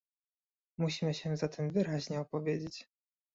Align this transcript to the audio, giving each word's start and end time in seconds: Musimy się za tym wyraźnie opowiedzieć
Musimy 0.77 1.13
się 1.13 1.37
za 1.37 1.47
tym 1.47 1.69
wyraźnie 1.69 2.19
opowiedzieć 2.19 2.87